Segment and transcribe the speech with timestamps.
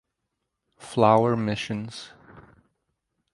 [0.79, 2.09] Flower Missions.